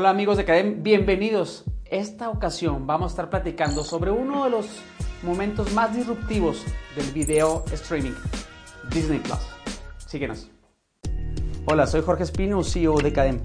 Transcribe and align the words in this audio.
Hola 0.00 0.10
amigos 0.10 0.36
de 0.36 0.44
Cadem, 0.44 0.84
bienvenidos. 0.84 1.64
Esta 1.84 2.30
ocasión 2.30 2.86
vamos 2.86 3.10
a 3.10 3.14
estar 3.14 3.30
platicando 3.30 3.82
sobre 3.82 4.12
uno 4.12 4.44
de 4.44 4.50
los 4.50 4.68
momentos 5.24 5.72
más 5.72 5.92
disruptivos 5.92 6.64
del 6.94 7.10
video 7.10 7.64
streaming, 7.72 8.12
Disney 8.94 9.18
Plus. 9.18 9.40
Síguenos. 10.06 10.52
Hola, 11.64 11.88
soy 11.88 12.02
Jorge 12.02 12.22
Espino, 12.22 12.62
CEO 12.62 12.98
de 12.98 13.12
Cadem. 13.12 13.40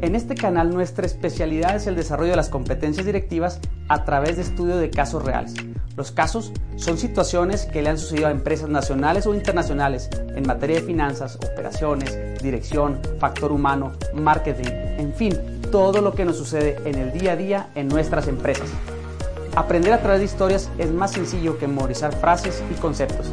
En 0.00 0.14
este 0.14 0.34
canal 0.34 0.70
nuestra 0.70 1.04
especialidad 1.04 1.76
es 1.76 1.86
el 1.86 1.94
desarrollo 1.94 2.30
de 2.30 2.36
las 2.36 2.48
competencias 2.48 3.04
directivas 3.04 3.60
a 3.90 4.06
través 4.06 4.36
de 4.36 4.44
estudio 4.44 4.78
de 4.78 4.88
casos 4.88 5.22
reales. 5.22 5.56
Los 5.94 6.10
casos 6.10 6.54
son 6.76 6.96
situaciones 6.96 7.66
que 7.66 7.82
le 7.82 7.90
han 7.90 7.98
sucedido 7.98 8.28
a 8.28 8.30
empresas 8.30 8.70
nacionales 8.70 9.26
o 9.26 9.34
internacionales 9.34 10.08
en 10.34 10.46
materia 10.46 10.76
de 10.80 10.86
finanzas, 10.86 11.36
operaciones, 11.36 12.16
dirección, 12.38 13.00
factor 13.18 13.52
humano, 13.52 13.92
marketing, 14.14 14.70
en 14.98 15.14
fin, 15.14 15.60
todo 15.70 16.00
lo 16.00 16.14
que 16.14 16.24
nos 16.24 16.36
sucede 16.36 16.76
en 16.84 16.96
el 16.96 17.12
día 17.12 17.32
a 17.32 17.36
día 17.36 17.68
en 17.74 17.88
nuestras 17.88 18.28
empresas. 18.28 18.68
Aprender 19.56 19.92
a 19.92 20.00
través 20.00 20.20
de 20.20 20.26
historias 20.26 20.70
es 20.78 20.90
más 20.90 21.12
sencillo 21.12 21.58
que 21.58 21.66
memorizar 21.66 22.14
frases 22.14 22.62
y 22.70 22.74
conceptos. 22.80 23.32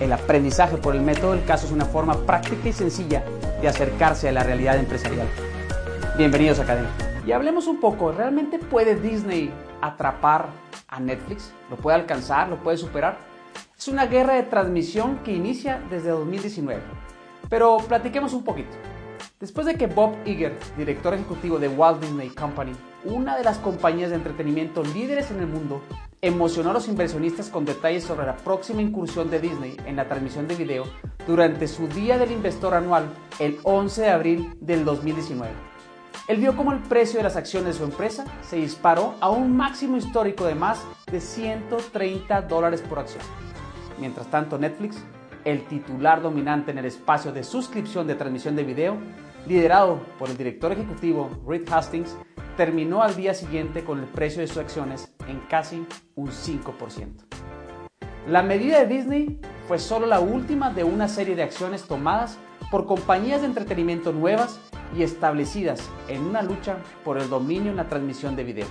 El 0.00 0.12
aprendizaje 0.12 0.76
por 0.76 0.96
el 0.96 1.02
método 1.02 1.32
del 1.32 1.44
caso 1.44 1.66
es 1.66 1.72
una 1.72 1.84
forma 1.84 2.14
práctica 2.26 2.68
y 2.68 2.72
sencilla 2.72 3.22
de 3.60 3.68
acercarse 3.68 4.28
a 4.28 4.32
la 4.32 4.42
realidad 4.42 4.78
empresarial. 4.78 5.28
Bienvenidos 6.16 6.58
a 6.58 6.62
Academia. 6.62 6.90
Y 7.26 7.32
hablemos 7.32 7.66
un 7.66 7.80
poco, 7.80 8.10
¿realmente 8.10 8.58
puede 8.58 8.96
Disney 8.96 9.50
atrapar 9.80 10.48
a 10.88 10.98
Netflix? 10.98 11.52
¿Lo 11.70 11.76
puede 11.76 11.96
alcanzar? 11.96 12.48
¿Lo 12.48 12.56
puede 12.56 12.76
superar? 12.76 13.18
Es 13.78 13.88
una 13.88 14.06
guerra 14.06 14.34
de 14.34 14.42
transmisión 14.42 15.18
que 15.18 15.32
inicia 15.32 15.82
desde 15.90 16.10
2019. 16.10 16.80
Pero 17.48 17.78
platiquemos 17.78 18.32
un 18.32 18.44
poquito. 18.44 18.76
Después 19.40 19.66
de 19.66 19.76
que 19.76 19.86
Bob 19.86 20.14
Iger, 20.26 20.58
director 20.76 21.14
ejecutivo 21.14 21.58
de 21.58 21.68
Walt 21.68 22.02
Disney 22.02 22.28
Company, 22.28 22.72
una 23.04 23.36
de 23.36 23.44
las 23.44 23.58
compañías 23.58 24.10
de 24.10 24.16
entretenimiento 24.16 24.82
líderes 24.82 25.30
en 25.30 25.40
el 25.40 25.46
mundo, 25.46 25.82
emocionó 26.22 26.70
a 26.70 26.74
los 26.74 26.88
inversionistas 26.88 27.48
con 27.48 27.64
detalles 27.64 28.04
sobre 28.04 28.26
la 28.26 28.36
próxima 28.36 28.82
incursión 28.82 29.30
de 29.30 29.40
Disney 29.40 29.76
en 29.86 29.96
la 29.96 30.06
transmisión 30.06 30.46
de 30.46 30.56
video 30.56 30.84
durante 31.26 31.66
su 31.68 31.88
Día 31.88 32.18
del 32.18 32.32
Investor 32.32 32.74
anual 32.74 33.08
el 33.38 33.58
11 33.62 34.02
de 34.02 34.10
abril 34.10 34.54
del 34.60 34.84
2019. 34.84 35.50
Él 36.28 36.36
vio 36.36 36.54
cómo 36.54 36.72
el 36.72 36.78
precio 36.80 37.18
de 37.18 37.24
las 37.24 37.36
acciones 37.36 37.68
de 37.68 37.78
su 37.78 37.84
empresa 37.84 38.24
se 38.42 38.56
disparó 38.56 39.14
a 39.20 39.30
un 39.30 39.56
máximo 39.56 39.96
histórico 39.96 40.44
de 40.44 40.54
más 40.54 40.82
de 41.10 41.20
130 41.20 42.42
dólares 42.42 42.82
por 42.82 42.98
acción. 42.98 43.24
Mientras 43.98 44.30
tanto, 44.30 44.58
Netflix, 44.58 45.02
el 45.44 45.66
titular 45.66 46.22
dominante 46.22 46.70
en 46.70 46.78
el 46.78 46.84
espacio 46.84 47.32
de 47.32 47.44
suscripción 47.44 48.06
de 48.06 48.14
transmisión 48.14 48.56
de 48.56 48.64
video, 48.64 48.96
liderado 49.46 50.00
por 50.18 50.28
el 50.28 50.36
director 50.36 50.72
ejecutivo 50.72 51.30
Reed 51.46 51.68
Hastings, 51.70 52.16
terminó 52.56 53.02
al 53.02 53.16
día 53.16 53.34
siguiente 53.34 53.84
con 53.84 53.98
el 54.00 54.06
precio 54.06 54.40
de 54.40 54.48
sus 54.48 54.58
acciones 54.58 55.12
en 55.28 55.40
casi 55.48 55.86
un 56.14 56.28
5%. 56.28 57.30
La 58.28 58.42
medida 58.42 58.80
de 58.80 58.86
Disney 58.86 59.40
fue 59.66 59.78
solo 59.78 60.06
la 60.06 60.20
última 60.20 60.70
de 60.70 60.84
una 60.84 61.08
serie 61.08 61.34
de 61.34 61.42
acciones 61.42 61.84
tomadas 61.84 62.38
por 62.70 62.86
compañías 62.86 63.40
de 63.40 63.46
entretenimiento 63.46 64.12
nuevas 64.12 64.60
y 64.96 65.02
establecidas 65.02 65.88
en 66.08 66.22
una 66.22 66.42
lucha 66.42 66.76
por 67.04 67.18
el 67.18 67.28
dominio 67.30 67.70
en 67.70 67.76
la 67.76 67.88
transmisión 67.88 68.36
de 68.36 68.44
video. 68.44 68.66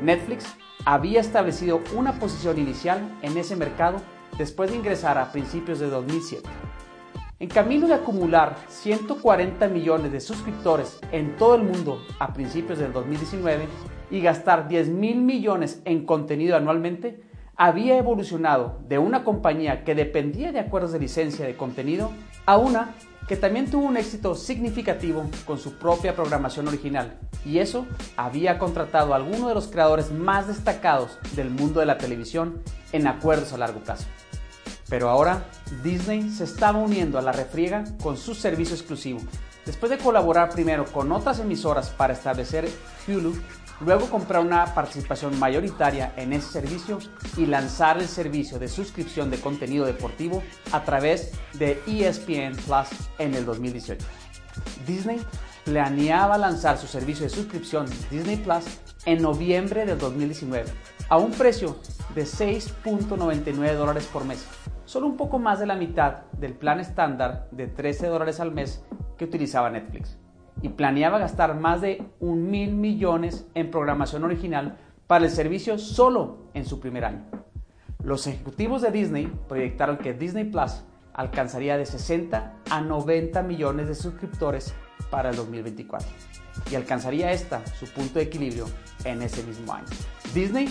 Netflix 0.00 0.46
había 0.84 1.20
establecido 1.20 1.80
una 1.94 2.12
posición 2.14 2.58
inicial 2.58 3.00
en 3.22 3.36
ese 3.36 3.56
mercado 3.56 4.00
después 4.38 4.70
de 4.70 4.76
ingresar 4.76 5.18
a 5.18 5.32
principios 5.32 5.78
de 5.78 5.88
2007. 5.88 6.48
En 7.38 7.48
camino 7.48 7.88
de 7.88 7.94
acumular 7.94 8.56
140 8.68 9.66
millones 9.68 10.12
de 10.12 10.20
suscriptores 10.20 11.00
en 11.10 11.36
todo 11.36 11.56
el 11.56 11.64
mundo 11.64 12.00
a 12.20 12.32
principios 12.32 12.78
del 12.78 12.92
2019 12.92 13.66
y 14.12 14.20
gastar 14.20 14.68
10 14.68 14.90
mil 14.90 15.22
millones 15.22 15.82
en 15.84 16.06
contenido 16.06 16.56
anualmente, 16.56 17.20
había 17.56 17.98
evolucionado 17.98 18.78
de 18.88 18.98
una 18.98 19.24
compañía 19.24 19.84
que 19.84 19.94
dependía 19.94 20.52
de 20.52 20.60
acuerdos 20.60 20.92
de 20.92 21.00
licencia 21.00 21.46
de 21.46 21.56
contenido 21.56 22.12
a 22.46 22.56
una 22.58 22.94
que 23.26 23.36
también 23.36 23.70
tuvo 23.70 23.86
un 23.86 23.96
éxito 23.96 24.34
significativo 24.34 25.28
con 25.46 25.58
su 25.58 25.78
propia 25.78 26.14
programación 26.14 26.68
original, 26.68 27.18
y 27.44 27.58
eso 27.58 27.86
había 28.16 28.58
contratado 28.58 29.12
a 29.12 29.16
algunos 29.16 29.48
de 29.48 29.54
los 29.54 29.68
creadores 29.68 30.10
más 30.10 30.48
destacados 30.48 31.18
del 31.34 31.50
mundo 31.50 31.80
de 31.80 31.86
la 31.86 31.98
televisión 31.98 32.62
en 32.92 33.06
acuerdos 33.06 33.52
a 33.52 33.58
largo 33.58 33.80
plazo. 33.80 34.06
Pero 34.92 35.08
ahora 35.08 35.46
Disney 35.82 36.28
se 36.28 36.44
estaba 36.44 36.78
uniendo 36.78 37.18
a 37.18 37.22
la 37.22 37.32
refriega 37.32 37.82
con 38.02 38.18
su 38.18 38.34
servicio 38.34 38.76
exclusivo. 38.76 39.20
Después 39.64 39.88
de 39.88 39.96
colaborar 39.96 40.50
primero 40.50 40.84
con 40.84 41.10
otras 41.12 41.38
emisoras 41.38 41.88
para 41.88 42.12
establecer 42.12 42.68
Hulu 43.08 43.34
luego 43.80 44.10
comprar 44.10 44.42
una 44.42 44.66
participación 44.74 45.38
mayoritaria 45.38 46.12
en 46.18 46.34
ese 46.34 46.52
servicio 46.52 46.98
y 47.38 47.46
lanzar 47.46 48.02
el 48.02 48.06
servicio 48.06 48.58
de 48.58 48.68
suscripción 48.68 49.30
de 49.30 49.40
contenido 49.40 49.86
deportivo 49.86 50.42
a 50.72 50.84
través 50.84 51.32
de 51.54 51.82
ESPN 51.86 52.54
Plus 52.54 53.08
en 53.18 53.32
el 53.32 53.46
2018. 53.46 54.04
Disney 54.86 55.22
planeaba 55.64 56.36
lanzar 56.36 56.76
su 56.76 56.86
servicio 56.86 57.24
de 57.24 57.30
suscripción 57.30 57.86
Disney 58.10 58.36
Plus 58.36 58.64
en 59.06 59.22
noviembre 59.22 59.86
del 59.86 59.96
2019 59.96 60.70
a 61.08 61.16
un 61.16 61.30
precio 61.30 61.78
de 62.14 62.24
6.99 62.24 63.74
dólares 63.74 64.08
por 64.12 64.24
mes, 64.24 64.46
solo 64.84 65.06
un 65.06 65.16
poco 65.16 65.38
más 65.38 65.60
de 65.60 65.66
la 65.66 65.76
mitad 65.76 66.22
del 66.32 66.54
plan 66.54 66.80
estándar 66.80 67.48
de 67.50 67.66
13 67.66 68.08
dólares 68.08 68.40
al 68.40 68.52
mes 68.52 68.84
que 69.16 69.24
utilizaba 69.24 69.70
Netflix 69.70 70.18
y 70.60 70.68
planeaba 70.70 71.18
gastar 71.18 71.58
más 71.58 71.80
de 71.80 72.04
un 72.20 72.50
mil 72.50 72.74
millones 72.74 73.46
en 73.54 73.70
programación 73.70 74.24
original 74.24 74.76
para 75.06 75.24
el 75.24 75.30
servicio 75.30 75.78
solo 75.78 76.38
en 76.54 76.64
su 76.64 76.80
primer 76.80 77.04
año. 77.04 77.24
Los 78.02 78.26
ejecutivos 78.26 78.82
de 78.82 78.90
Disney 78.90 79.32
proyectaron 79.48 79.96
que 79.96 80.14
Disney 80.14 80.44
Plus 80.44 80.82
alcanzaría 81.14 81.76
de 81.76 81.86
60 81.86 82.54
a 82.70 82.80
90 82.80 83.42
millones 83.42 83.88
de 83.88 83.94
suscriptores 83.94 84.74
para 85.10 85.30
el 85.30 85.36
2024 85.36 86.08
y 86.70 86.74
alcanzaría 86.74 87.32
esta 87.32 87.64
su 87.66 87.86
punto 87.86 88.18
de 88.18 88.24
equilibrio 88.24 88.66
en 89.04 89.22
ese 89.22 89.42
mismo 89.42 89.72
año. 89.72 89.86
Disney 90.34 90.68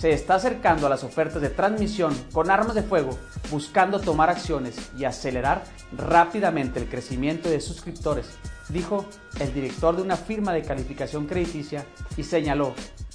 se 0.00 0.12
está 0.12 0.36
acercando 0.36 0.86
a 0.86 0.90
las 0.90 1.04
ofertas 1.04 1.42
de 1.42 1.50
transmisión 1.50 2.16
con 2.32 2.50
armas 2.50 2.74
de 2.74 2.82
fuego, 2.82 3.18
buscando 3.50 4.00
tomar 4.00 4.30
acciones 4.30 4.90
y 4.96 5.04
acelerar 5.04 5.62
rápidamente 5.92 6.80
el 6.80 6.88
crecimiento 6.88 7.50
de 7.50 7.60
suscriptores 7.60 8.38
dijo 8.72 9.04
el 9.38 9.52
director 9.52 9.96
de 9.96 10.02
una 10.02 10.16
firma 10.16 10.52
de 10.52 10.62
calificación 10.62 11.26
crediticia 11.26 11.84
y 12.16 12.22
señaló 12.22 12.74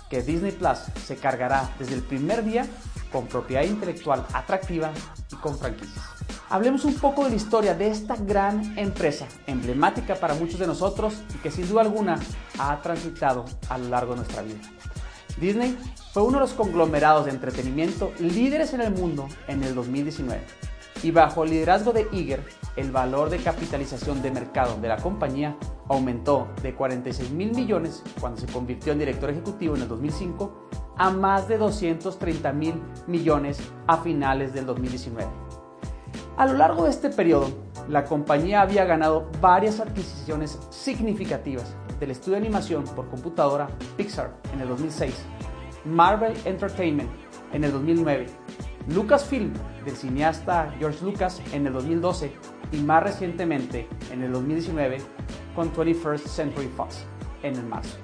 que 0.09 0.21
Disney 0.21 0.51
Plus 0.51 0.79
se 1.03 1.15
cargará 1.15 1.69
desde 1.79 1.95
el 1.95 2.03
primer 2.03 2.43
día 2.43 2.67
con 3.11 3.27
propiedad 3.27 3.63
intelectual 3.63 4.25
atractiva 4.33 4.91
y 5.31 5.35
con 5.37 5.57
franquicias. 5.57 6.03
Hablemos 6.49 6.85
un 6.85 6.95
poco 6.95 7.23
de 7.23 7.31
la 7.31 7.35
historia 7.35 7.73
de 7.73 7.87
esta 7.87 8.15
gran 8.15 8.77
empresa, 8.77 9.25
emblemática 9.47 10.15
para 10.15 10.35
muchos 10.35 10.59
de 10.59 10.67
nosotros 10.67 11.15
y 11.33 11.37
que 11.39 11.49
sin 11.49 11.67
duda 11.67 11.81
alguna 11.81 12.19
ha 12.59 12.79
transitado 12.81 13.45
a 13.69 13.77
lo 13.77 13.89
largo 13.89 14.11
de 14.11 14.17
nuestra 14.17 14.43
vida. 14.43 14.59
Disney 15.37 15.77
fue 16.13 16.23
uno 16.23 16.37
de 16.37 16.41
los 16.41 16.53
conglomerados 16.53 17.25
de 17.25 17.31
entretenimiento 17.31 18.11
líderes 18.19 18.73
en 18.73 18.81
el 18.81 18.91
mundo 18.91 19.27
en 19.47 19.63
el 19.63 19.75
2019 19.75 20.41
y 21.03 21.11
bajo 21.11 21.43
el 21.43 21.51
liderazgo 21.51 21.93
de 21.93 22.07
Iger, 22.11 22.41
el 22.77 22.91
valor 22.91 23.29
de 23.29 23.37
capitalización 23.37 24.21
de 24.21 24.31
mercado 24.31 24.77
de 24.79 24.87
la 24.87 24.97
compañía 24.97 25.55
aumentó 25.87 26.47
de 26.63 26.73
46 26.73 27.31
mil 27.31 27.53
millones 27.53 28.01
cuando 28.19 28.39
se 28.39 28.47
convirtió 28.47 28.93
en 28.93 28.99
director 28.99 29.29
ejecutivo 29.29 29.75
en 29.75 29.83
el 29.83 29.87
2005 29.87 30.69
a 30.97 31.09
más 31.11 31.47
de 31.47 31.57
230 31.57 32.51
mil 32.53 32.81
millones 33.07 33.59
a 33.87 33.97
finales 33.97 34.53
del 34.53 34.65
2019. 34.65 35.29
A 36.37 36.45
lo 36.47 36.53
largo 36.53 36.85
de 36.85 36.89
este 36.89 37.09
periodo, 37.09 37.49
la 37.87 38.05
compañía 38.05 38.61
había 38.61 38.85
ganado 38.85 39.29
varias 39.39 39.79
adquisiciones 39.79 40.57
significativas 40.69 41.75
del 41.99 42.11
estudio 42.11 42.33
de 42.33 42.45
animación 42.45 42.83
por 42.83 43.09
computadora 43.09 43.67
Pixar 43.97 44.35
en 44.53 44.61
el 44.61 44.67
2006, 44.69 45.13
Marvel 45.85 46.33
Entertainment 46.45 47.09
en 47.53 47.63
el 47.63 47.71
2009, 47.71 48.27
Lucasfilm 48.89 49.53
del 49.83 49.95
cineasta 49.95 50.73
George 50.79 51.03
Lucas 51.03 51.41
en 51.53 51.67
el 51.67 51.73
2012 51.73 52.31
y 52.71 52.77
más 52.77 53.03
recientemente 53.03 53.87
en 54.11 54.23
el 54.23 54.31
2019 54.31 54.97
con 55.55 55.73
21st 55.73 56.25
Century 56.25 56.67
Fox 56.67 57.05
en 57.43 57.55
el 57.55 57.65
marzo. 57.65 57.97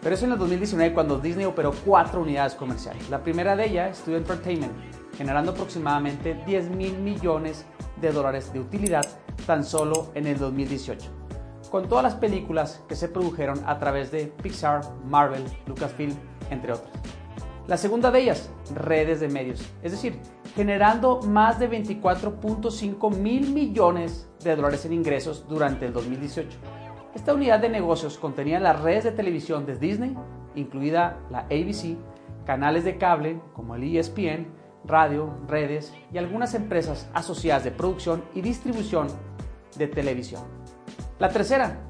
Pero 0.00 0.14
es 0.14 0.22
en 0.22 0.32
el 0.32 0.38
2019 0.38 0.94
cuando 0.94 1.18
Disney 1.18 1.44
operó 1.44 1.72
cuatro 1.84 2.22
unidades 2.22 2.54
comerciales. 2.54 3.10
La 3.10 3.22
primera 3.22 3.56
de 3.56 3.66
ellas, 3.66 3.98
Studio 3.98 4.18
Entertainment, 4.18 4.72
generando 5.16 5.52
aproximadamente 5.52 6.40
10 6.46 6.70
mil 6.70 6.96
millones 6.98 7.66
de 8.00 8.12
dólares 8.12 8.52
de 8.52 8.60
utilidad 8.60 9.04
tan 9.46 9.64
solo 9.64 10.10
en 10.14 10.26
el 10.26 10.38
2018, 10.38 11.10
con 11.70 11.88
todas 11.88 12.02
las 12.02 12.14
películas 12.14 12.82
que 12.88 12.96
se 12.96 13.08
produjeron 13.08 13.60
a 13.66 13.78
través 13.78 14.10
de 14.10 14.26
Pixar, 14.42 14.82
Marvel, 15.04 15.44
Lucasfilm, 15.66 16.14
entre 16.50 16.72
otras. 16.72 16.90
La 17.66 17.76
segunda 17.76 18.10
de 18.10 18.20
ellas, 18.20 18.50
redes 18.74 19.20
de 19.20 19.28
medios, 19.28 19.60
es 19.82 19.92
decir, 19.92 20.18
generando 20.54 21.20
más 21.20 21.58
de 21.58 21.70
24.5 21.70 23.14
mil 23.16 23.50
millones 23.52 24.28
de 24.42 24.56
dólares 24.56 24.86
en 24.86 24.94
ingresos 24.94 25.46
durante 25.46 25.84
el 25.84 25.92
2018. 25.92 26.58
Esta 27.14 27.34
unidad 27.34 27.60
de 27.60 27.68
negocios 27.68 28.16
contenía 28.16 28.58
las 28.58 28.80
redes 28.80 29.04
de 29.04 29.12
televisión 29.12 29.66
de 29.66 29.76
Disney, 29.76 30.16
incluida 30.54 31.18
la 31.30 31.40
ABC, 31.40 31.98
canales 32.46 32.84
de 32.84 32.96
cable 32.96 33.40
como 33.52 33.74
el 33.74 33.84
ESPN, 33.84 34.46
radio, 34.84 35.34
redes 35.46 35.92
y 36.10 36.16
algunas 36.16 36.54
empresas 36.54 37.10
asociadas 37.12 37.64
de 37.64 37.70
producción 37.70 38.24
y 38.34 38.40
distribución 38.40 39.08
de 39.76 39.88
televisión. 39.88 40.42
La 41.18 41.30
tercera, 41.30 41.80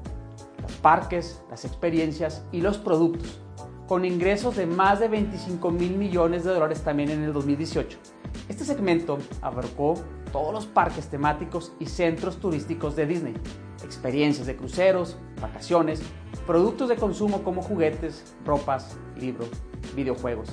los 0.59 0.71
parques, 0.77 1.43
las 1.51 1.63
experiencias 1.63 2.43
y 2.51 2.61
los 2.61 2.79
productos, 2.79 3.39
con 3.87 4.03
ingresos 4.03 4.55
de 4.55 4.65
más 4.65 4.99
de 4.99 5.07
25 5.07 5.69
mil 5.69 5.97
millones 5.97 6.43
de 6.43 6.51
dólares 6.51 6.81
también 6.81 7.11
en 7.11 7.23
el 7.23 7.31
2018. 7.31 7.99
Este 8.47 8.65
segmento 8.65 9.19
abarcó 9.41 9.93
todos 10.31 10.51
los 10.51 10.65
parques 10.65 11.09
temáticos 11.09 11.73
y 11.79 11.85
centros 11.85 12.37
turísticos 12.37 12.95
de 12.95 13.05
Disney, 13.05 13.35
experiencias 13.83 14.47
de 14.47 14.55
cruceros, 14.55 15.17
vacaciones, 15.39 16.01
productos 16.47 16.89
de 16.89 16.95
consumo 16.95 17.43
como 17.43 17.61
juguetes, 17.61 18.35
ropas, 18.45 18.97
libros, 19.15 19.49
videojuegos, 19.95 20.49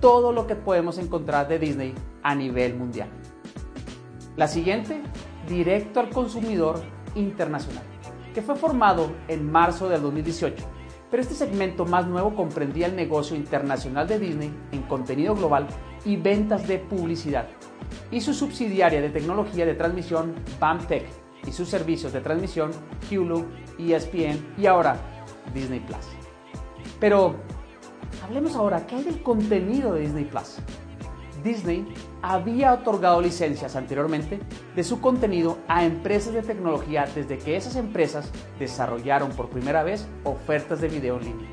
todo 0.00 0.32
lo 0.32 0.46
que 0.46 0.54
podemos 0.54 0.98
encontrar 0.98 1.48
de 1.48 1.58
Disney 1.58 1.92
a 2.22 2.36
nivel 2.36 2.76
mundial. 2.76 3.08
La 4.36 4.46
siguiente, 4.46 5.02
directo 5.48 5.98
al 5.98 6.10
consumidor 6.10 6.80
internacional, 7.16 7.84
que 8.32 8.42
fue 8.42 8.56
formado 8.56 9.12
en 9.28 9.50
marzo 9.50 9.88
del 9.88 10.02
2018, 10.02 10.64
pero 11.10 11.22
este 11.22 11.34
segmento 11.34 11.84
más 11.84 12.06
nuevo 12.06 12.34
comprendía 12.34 12.86
el 12.86 12.96
negocio 12.96 13.36
internacional 13.36 14.08
de 14.08 14.18
Disney 14.18 14.52
en 14.72 14.82
contenido 14.82 15.34
global 15.34 15.66
y 16.04 16.16
ventas 16.16 16.66
de 16.66 16.78
publicidad, 16.78 17.48
y 18.10 18.20
su 18.20 18.32
subsidiaria 18.32 19.00
de 19.00 19.10
tecnología 19.10 19.66
de 19.66 19.74
transmisión 19.74 20.34
BAMTech 20.58 21.06
y 21.46 21.52
sus 21.52 21.68
servicios 21.68 22.12
de 22.12 22.20
transmisión 22.20 22.70
Hulu, 23.10 23.44
ESPN 23.78 24.54
y 24.56 24.66
ahora 24.66 24.96
Disney 25.52 25.80
Plus. 25.80 26.06
Pero 26.98 27.34
hablemos 28.24 28.54
ahora, 28.54 28.86
¿qué 28.86 28.96
hay 28.96 29.04
del 29.04 29.22
contenido 29.22 29.94
de 29.94 30.00
Disney 30.02 30.24
Plus? 30.24 30.58
Disney 31.42 31.86
había 32.22 32.72
otorgado 32.72 33.20
licencias 33.20 33.76
anteriormente 33.76 34.38
de 34.74 34.84
su 34.84 35.00
contenido 35.00 35.58
a 35.68 35.84
empresas 35.84 36.32
de 36.32 36.42
tecnología 36.42 37.06
desde 37.14 37.38
que 37.38 37.56
esas 37.56 37.76
empresas 37.76 38.30
desarrollaron 38.58 39.30
por 39.32 39.50
primera 39.50 39.82
vez 39.82 40.08
ofertas 40.24 40.80
de 40.80 40.88
video 40.88 41.16
en 41.16 41.24
línea. 41.24 41.50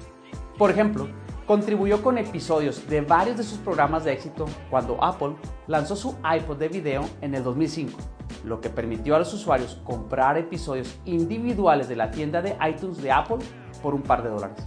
Por 0.58 0.70
ejemplo, 0.70 1.08
contribuyó 1.48 2.04
con 2.04 2.20
episodios 2.20 2.88
de 2.88 3.02
varios 3.02 3.38
de 3.38 3.44
sus 3.44 3.58
programas 3.58 4.04
de 4.04 4.14
éxito 4.14 4.46
cuando 4.70 5.04
Apple 5.04 5.36
lanzó 5.68 5.96
su 5.96 6.16
iPod 6.24 6.58
de 6.58 6.70
video 6.70 7.10
en 7.22 7.34
el 7.34 7.44
2005, 7.44 7.98
lo 8.44 8.62
que 8.62 8.70
permitió 8.70 9.16
a 9.16 9.20
los 9.20 9.34
usuarios 9.34 9.82
comprar 9.84 10.38
episodios 10.38 11.00
individuales 11.06 11.90
de 11.90 11.96
la 11.96 12.12
tienda 12.12 12.42
de 12.44 12.56
iTunes 12.70 13.02
de 13.02 13.12
Apple 13.12 13.40
por 13.82 13.96
un 13.96 14.04
par 14.04 14.22
de 14.22 14.30
dólares. 14.30 14.64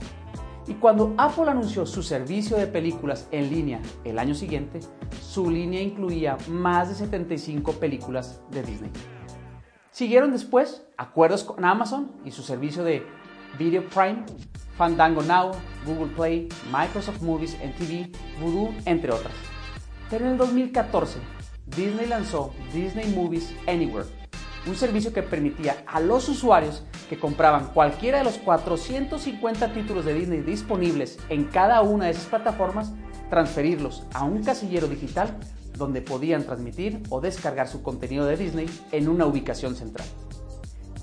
Y 0.67 0.75
cuando 0.75 1.14
Apple 1.19 1.50
anunció 1.50 1.87
su 1.87 2.03
servicio 2.03 2.56
de 2.56 2.67
películas 2.67 3.26
en 3.32 3.50
línea 3.50 3.81
el 4.05 4.19
año 4.19 4.35
siguiente, 4.35 4.81
su 5.20 5.50
línea 5.50 5.81
incluía 5.81 6.37
más 6.49 6.88
de 6.88 6.94
75 6.94 7.73
películas 7.73 8.41
de 8.50 8.62
Disney. 8.62 8.91
Siguieron 9.91 10.31
después 10.31 10.87
acuerdos 10.97 11.44
con 11.44 11.64
Amazon 11.64 12.12
y 12.25 12.31
su 12.31 12.43
servicio 12.43 12.85
de 12.85 13.05
Video 13.59 13.85
Prime 13.88 14.25
Fandango 14.76 15.23
Now, 15.23 15.53
Google 15.87 16.14
Play, 16.14 16.49
Microsoft 16.73 17.20
Movies 17.23 17.56
en 17.61 17.73
TV, 17.75 18.11
Voodoo, 18.41 18.75
entre 18.87 19.12
otras. 19.12 19.35
Pero 20.11 20.26
en 20.26 20.32
el 20.32 20.38
2014, 20.38 21.19
Disney 21.67 22.06
lanzó 22.06 22.53
Disney 22.73 23.12
Movies 23.14 23.55
Anywhere, 23.67 24.09
un 24.67 24.75
servicio 24.75 25.12
que 25.12 25.23
permitía 25.23 25.85
a 25.87 26.00
los 26.00 26.29
usuarios 26.29 26.85
compraban 27.19 27.69
cualquiera 27.69 28.19
de 28.19 28.25
los 28.25 28.38
450 28.38 29.73
títulos 29.73 30.05
de 30.05 30.14
Disney 30.14 30.41
disponibles 30.41 31.19
en 31.29 31.44
cada 31.44 31.82
una 31.82 32.06
de 32.06 32.12
esas 32.12 32.26
plataformas, 32.26 32.93
transferirlos 33.31 34.05
a 34.14 34.25
un 34.25 34.43
casillero 34.43 34.87
digital 34.87 35.37
donde 35.76 36.03
podían 36.03 36.44
transmitir 36.44 37.03
o 37.11 37.20
descargar 37.20 37.69
su 37.69 37.82
contenido 37.82 38.26
de 38.26 38.37
Disney 38.37 38.69
en 38.93 39.09
una 39.09 39.26
ubicación 39.26 39.75
central. 39.75 40.06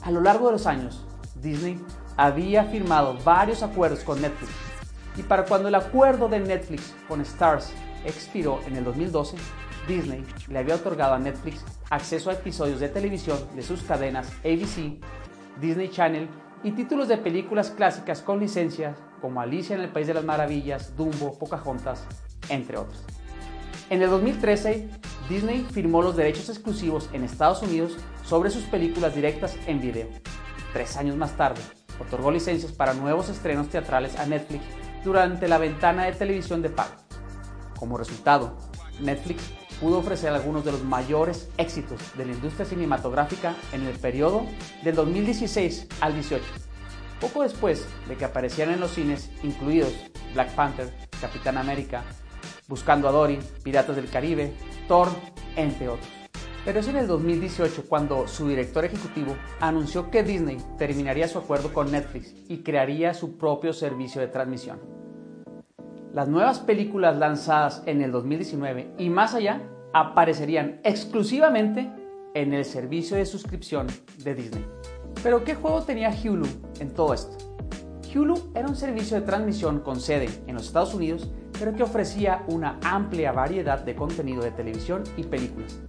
A 0.01 0.11
lo 0.11 0.21
largo 0.21 0.47
de 0.47 0.53
los 0.53 0.65
años, 0.65 1.05
Disney 1.41 1.79
había 2.17 2.65
firmado 2.65 3.17
varios 3.23 3.63
acuerdos 3.63 4.03
con 4.03 4.21
Netflix 4.21 4.51
y 5.17 5.23
para 5.23 5.45
cuando 5.45 5.67
el 5.67 5.75
acuerdo 5.75 6.29
de 6.29 6.39
Netflix 6.39 6.93
con 7.07 7.21
Stars 7.21 7.71
expiró 8.05 8.61
en 8.67 8.77
el 8.77 8.83
2012, 8.85 9.35
Disney 9.87 10.23
le 10.47 10.59
había 10.59 10.75
otorgado 10.75 11.13
a 11.13 11.19
Netflix 11.19 11.63
acceso 11.89 12.29
a 12.29 12.33
episodios 12.33 12.79
de 12.79 12.89
televisión 12.89 13.37
de 13.55 13.63
sus 13.63 13.81
cadenas 13.83 14.31
ABC, 14.39 14.99
Disney 15.59 15.89
Channel 15.89 16.27
y 16.63 16.71
títulos 16.71 17.07
de 17.07 17.17
películas 17.17 17.71
clásicas 17.71 18.21
con 18.21 18.39
licencias 18.39 18.97
como 19.21 19.41
Alicia 19.41 19.75
en 19.75 19.81
el 19.81 19.89
País 19.89 20.07
de 20.07 20.13
las 20.13 20.23
Maravillas, 20.23 20.95
Dumbo, 20.95 21.37
Pocahontas, 21.37 22.05
entre 22.49 22.77
otros. 22.77 23.03
En 23.89 24.01
el 24.01 24.09
2013, 24.09 24.87
Disney 25.29 25.65
firmó 25.71 26.01
los 26.01 26.15
derechos 26.15 26.49
exclusivos 26.49 27.09
en 27.13 27.23
Estados 27.23 27.61
Unidos 27.61 27.97
sobre 28.23 28.49
sus 28.49 28.63
películas 28.63 29.15
directas 29.15 29.57
en 29.67 29.81
video. 29.81 30.07
Tres 30.73 30.95
años 30.97 31.15
más 31.15 31.35
tarde, 31.35 31.61
otorgó 31.99 32.31
licencias 32.31 32.71
para 32.71 32.93
nuevos 32.93 33.29
estrenos 33.29 33.69
teatrales 33.69 34.17
a 34.17 34.25
Netflix 34.25 34.63
durante 35.03 35.47
la 35.47 35.57
ventana 35.57 36.05
de 36.05 36.13
televisión 36.13 36.61
de 36.61 36.69
pago. 36.69 36.91
Como 37.77 37.97
resultado, 37.97 38.57
Netflix 38.99 39.43
pudo 39.79 39.99
ofrecer 39.99 40.31
algunos 40.31 40.65
de 40.65 40.71
los 40.71 40.83
mayores 40.83 41.49
éxitos 41.57 41.99
de 42.17 42.25
la 42.25 42.33
industria 42.33 42.65
cinematográfica 42.65 43.55
en 43.71 43.85
el 43.85 43.97
periodo 43.97 44.45
del 44.83 44.95
2016 44.95 45.87
al 46.01 46.13
18, 46.13 46.43
poco 47.19 47.43
después 47.43 47.87
de 48.07 48.15
que 48.15 48.25
aparecieran 48.25 48.73
en 48.73 48.79
los 48.79 48.91
cines 48.91 49.29
incluidos 49.43 49.93
Black 50.33 50.53
Panther, 50.55 50.93
Capitán 51.21 51.57
América, 51.57 52.03
Buscando 52.67 53.09
a 53.09 53.11
Dory, 53.11 53.39
Piratas 53.63 53.95
del 53.95 54.11
Caribe, 54.11 54.53
Thor, 54.87 55.07
entre 55.55 55.89
otros. 55.89 56.07
Pero 56.65 56.81
es 56.81 56.87
en 56.87 56.97
el 56.97 57.07
2018 57.07 57.85
cuando 57.87 58.27
su 58.27 58.47
director 58.47 58.85
ejecutivo 58.85 59.35
anunció 59.59 60.11
que 60.11 60.21
Disney 60.21 60.57
terminaría 60.77 61.27
su 61.27 61.39
acuerdo 61.39 61.73
con 61.73 61.91
Netflix 61.91 62.35
y 62.47 62.59
crearía 62.59 63.15
su 63.15 63.37
propio 63.37 63.73
servicio 63.73 64.21
de 64.21 64.27
transmisión. 64.27 64.98
Las 66.19 66.27
nuevas 66.27 66.59
películas 66.59 67.17
lanzadas 67.17 67.81
en 67.85 68.01
el 68.01 68.11
2019 68.11 68.95
y 68.97 69.09
más 69.09 69.35
allá 69.35 69.61
aparecerían 69.93 70.81
exclusivamente 70.83 71.89
en 72.33 72.51
el 72.51 72.65
servicio 72.65 73.15
de 73.15 73.25
suscripción 73.25 73.87
de 74.17 74.35
Disney. 74.35 74.65
Pero 75.23 75.45
¿qué 75.45 75.55
juego 75.55 75.81
tenía 75.83 76.09
Hulu 76.11 76.45
en 76.81 76.93
todo 76.93 77.13
esto? 77.13 77.37
Hulu 78.13 78.51
era 78.53 78.67
un 78.67 78.75
servicio 78.75 79.17
de 79.17 79.25
transmisión 79.25 79.79
con 79.79 80.01
sede 80.01 80.27
en 80.45 80.55
los 80.55 80.65
Estados 80.65 80.93
Unidos, 80.93 81.31
pero 81.57 81.73
que 81.73 81.83
ofrecía 81.83 82.43
una 82.49 82.77
amplia 82.83 83.31
variedad 83.31 83.79
de 83.79 83.95
contenido 83.95 84.43
de 84.43 84.51
televisión 84.51 85.03
y 85.15 85.23
películas 85.23 85.79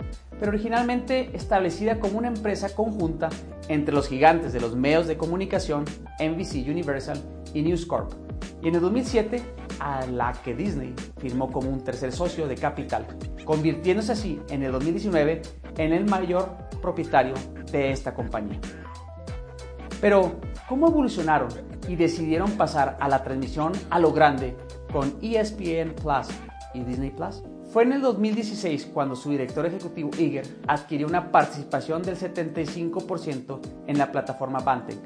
pero 0.40 0.52
originalmente 0.52 1.36
establecida 1.36 2.00
como 2.00 2.16
una 2.16 2.28
empresa 2.28 2.74
conjunta 2.74 3.28
entre 3.68 3.94
los 3.94 4.08
gigantes 4.08 4.54
de 4.54 4.60
los 4.60 4.74
medios 4.74 5.06
de 5.06 5.18
comunicación 5.18 5.84
NBC 6.18 6.66
Universal 6.66 7.20
y 7.52 7.60
News 7.60 7.84
Corp, 7.84 8.10
y 8.62 8.68
en 8.68 8.74
el 8.74 8.80
2007 8.80 9.42
a 9.80 10.06
la 10.06 10.32
que 10.32 10.54
Disney 10.54 10.94
firmó 11.18 11.50
como 11.50 11.70
un 11.70 11.82
tercer 11.82 12.12
socio 12.12 12.46
de 12.46 12.54
capital, 12.54 13.06
convirtiéndose 13.44 14.12
así 14.12 14.40
en 14.50 14.62
el 14.62 14.72
2019 14.72 15.42
en 15.76 15.92
el 15.92 16.04
mayor 16.04 16.56
propietario 16.80 17.34
de 17.72 17.90
esta 17.90 18.14
compañía. 18.14 18.60
Pero, 20.00 20.40
¿cómo 20.68 20.88
evolucionaron 20.88 21.50
y 21.88 21.96
decidieron 21.96 22.52
pasar 22.52 22.96
a 23.00 23.08
la 23.08 23.22
transmisión 23.22 23.72
a 23.90 23.98
lo 23.98 24.12
grande 24.12 24.56
con 24.92 25.14
ESPN 25.20 25.94
Plus 25.94 26.28
y 26.72 26.80
Disney 26.80 27.10
Plus? 27.10 27.42
Fue 27.70 27.84
en 27.84 27.92
el 27.92 28.00
2016 28.00 28.90
cuando 28.92 29.14
su 29.14 29.30
director 29.30 29.64
ejecutivo 29.64 30.10
Iger 30.18 30.44
adquirió 30.66 31.06
una 31.06 31.30
participación 31.30 32.02
del 32.02 32.16
75% 32.16 33.60
en 33.86 33.98
la 33.98 34.10
plataforma 34.10 34.58
Bantec, 34.58 34.98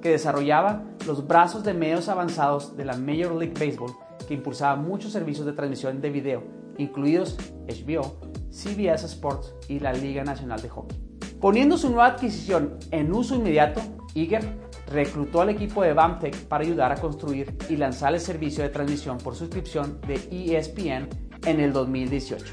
que 0.00 0.10
desarrollaba 0.10 0.82
los 1.06 1.26
brazos 1.26 1.64
de 1.64 1.72
medios 1.72 2.08
avanzados 2.08 2.76
de 2.76 2.84
la 2.84 2.96
Major 2.96 3.34
League 3.34 3.54
Baseball 3.54 3.94
impulsaba 4.34 4.76
muchos 4.76 5.12
servicios 5.12 5.46
de 5.46 5.52
transmisión 5.52 6.00
de 6.00 6.10
video, 6.10 6.42
incluidos 6.78 7.36
HBO, 7.66 8.20
CBS 8.50 9.06
Sports 9.06 9.54
y 9.68 9.80
la 9.80 9.92
Liga 9.92 10.24
Nacional 10.24 10.60
de 10.60 10.68
Hockey. 10.68 10.98
Poniendo 11.40 11.78
su 11.78 11.88
nueva 11.88 12.06
adquisición 12.06 12.78
en 12.90 13.12
uso 13.12 13.34
inmediato, 13.34 13.80
Iger 14.14 14.58
reclutó 14.88 15.40
al 15.40 15.50
equipo 15.50 15.82
de 15.82 15.92
BAMTech 15.92 16.36
para 16.48 16.64
ayudar 16.64 16.92
a 16.92 16.96
construir 16.96 17.56
y 17.68 17.76
lanzar 17.76 18.12
el 18.12 18.20
servicio 18.20 18.62
de 18.62 18.70
transmisión 18.70 19.18
por 19.18 19.34
suscripción 19.34 20.00
de 20.06 20.16
ESPN 20.30 21.08
en 21.46 21.60
el 21.60 21.72
2018. 21.72 22.44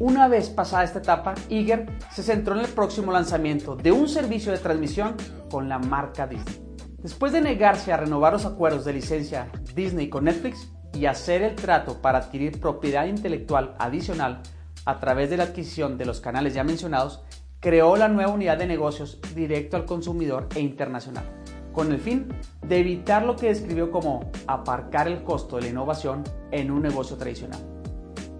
Una 0.00 0.28
vez 0.28 0.48
pasada 0.48 0.84
esta 0.84 1.00
etapa, 1.00 1.34
Iger 1.48 1.86
se 2.10 2.22
centró 2.22 2.54
en 2.54 2.60
el 2.60 2.68
próximo 2.68 3.12
lanzamiento 3.12 3.76
de 3.76 3.92
un 3.92 4.08
servicio 4.08 4.52
de 4.52 4.58
transmisión 4.58 5.14
con 5.50 5.68
la 5.68 5.78
marca 5.78 6.26
Disney. 6.26 6.62
Después 7.02 7.32
de 7.32 7.40
negarse 7.40 7.92
a 7.92 7.96
renovar 7.96 8.32
los 8.32 8.44
acuerdos 8.44 8.84
de 8.84 8.92
licencia 8.92 9.50
Disney 9.74 10.08
con 10.08 10.24
Netflix 10.24 10.70
y 10.92 11.06
hacer 11.06 11.42
el 11.42 11.54
trato 11.54 12.00
para 12.02 12.18
adquirir 12.18 12.60
propiedad 12.60 13.06
intelectual 13.06 13.74
adicional 13.78 14.42
a 14.84 14.98
través 14.98 15.30
de 15.30 15.36
la 15.36 15.44
adquisición 15.44 15.98
de 15.98 16.06
los 16.06 16.20
canales 16.20 16.54
ya 16.54 16.64
mencionados, 16.64 17.22
creó 17.60 17.96
la 17.96 18.08
nueva 18.08 18.32
unidad 18.32 18.58
de 18.58 18.66
negocios 18.66 19.20
directo 19.34 19.76
al 19.76 19.84
consumidor 19.84 20.48
e 20.54 20.60
internacional, 20.60 21.24
con 21.72 21.92
el 21.92 22.00
fin 22.00 22.28
de 22.66 22.78
evitar 22.78 23.24
lo 23.24 23.36
que 23.36 23.48
describió 23.48 23.90
como 23.90 24.30
aparcar 24.46 25.06
el 25.06 25.22
costo 25.22 25.56
de 25.56 25.62
la 25.62 25.68
innovación 25.68 26.24
en 26.50 26.70
un 26.70 26.82
negocio 26.82 27.16
tradicional. 27.16 27.60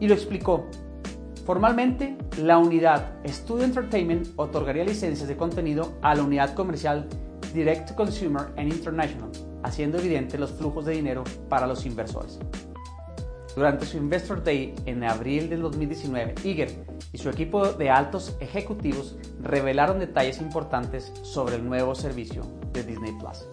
Y 0.00 0.08
lo 0.08 0.14
explicó. 0.14 0.66
Formalmente, 1.44 2.16
la 2.38 2.58
unidad 2.58 3.12
Studio 3.26 3.64
Entertainment 3.64 4.28
otorgaría 4.36 4.84
licencias 4.84 5.28
de 5.28 5.36
contenido 5.36 5.92
a 6.00 6.14
la 6.14 6.22
unidad 6.22 6.54
comercial 6.54 7.08
Direct 7.52 7.88
to 7.88 7.94
Consumer 7.94 8.52
and 8.56 8.72
International, 8.72 9.30
haciendo 9.62 9.98
evidente 9.98 10.38
los 10.38 10.52
flujos 10.52 10.84
de 10.84 10.92
dinero 10.92 11.24
para 11.48 11.66
los 11.66 11.86
inversores. 11.86 12.38
Durante 13.56 13.84
su 13.84 13.96
Investor 13.96 14.42
Day 14.44 14.74
en 14.86 15.02
abril 15.02 15.50
del 15.50 15.62
2019, 15.62 16.34
Iger 16.44 16.86
y 17.12 17.18
su 17.18 17.28
equipo 17.28 17.72
de 17.72 17.90
altos 17.90 18.36
ejecutivos 18.40 19.16
revelaron 19.42 19.98
detalles 19.98 20.40
importantes 20.40 21.12
sobre 21.22 21.56
el 21.56 21.68
nuevo 21.68 21.94
servicio 21.94 22.42
de 22.72 22.84
Disney 22.84 23.12
Plus. 23.18 23.46